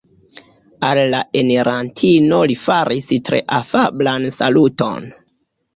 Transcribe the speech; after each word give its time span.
Al 0.87 1.01
la 1.13 1.19
enirantino 1.41 2.41
li 2.53 2.57
faris 2.65 3.15
tre 3.29 3.45
afablan 3.61 4.31
saluton. 4.41 5.13